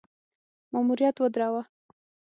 ماموریت 0.71 1.15
ودراوه. 1.19 1.63